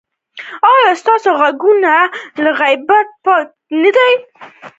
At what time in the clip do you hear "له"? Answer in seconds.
2.43-2.51